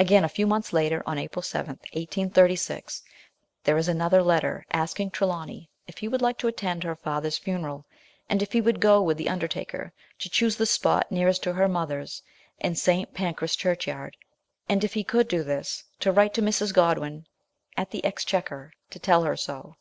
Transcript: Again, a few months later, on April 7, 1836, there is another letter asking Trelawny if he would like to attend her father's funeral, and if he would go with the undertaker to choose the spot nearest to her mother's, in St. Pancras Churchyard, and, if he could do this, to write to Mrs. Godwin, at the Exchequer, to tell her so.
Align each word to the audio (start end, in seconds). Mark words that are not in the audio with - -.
Again, 0.00 0.24
a 0.24 0.28
few 0.28 0.48
months 0.48 0.72
later, 0.72 1.00
on 1.06 1.16
April 1.16 1.42
7, 1.44 1.78
1836, 1.92 3.02
there 3.62 3.76
is 3.78 3.86
another 3.86 4.20
letter 4.20 4.66
asking 4.72 5.10
Trelawny 5.12 5.70
if 5.86 5.98
he 5.98 6.08
would 6.08 6.20
like 6.20 6.38
to 6.38 6.48
attend 6.48 6.82
her 6.82 6.96
father's 6.96 7.38
funeral, 7.38 7.86
and 8.28 8.42
if 8.42 8.50
he 8.50 8.60
would 8.60 8.80
go 8.80 9.00
with 9.00 9.16
the 9.16 9.28
undertaker 9.28 9.92
to 10.18 10.28
choose 10.28 10.56
the 10.56 10.66
spot 10.66 11.12
nearest 11.12 11.44
to 11.44 11.52
her 11.52 11.68
mother's, 11.68 12.20
in 12.58 12.74
St. 12.74 13.14
Pancras 13.14 13.54
Churchyard, 13.54 14.16
and, 14.68 14.82
if 14.82 14.94
he 14.94 15.04
could 15.04 15.28
do 15.28 15.44
this, 15.44 15.84
to 16.00 16.10
write 16.10 16.34
to 16.34 16.42
Mrs. 16.42 16.74
Godwin, 16.74 17.28
at 17.76 17.92
the 17.92 18.04
Exchequer, 18.04 18.72
to 18.90 18.98
tell 18.98 19.22
her 19.22 19.36
so. 19.36 19.76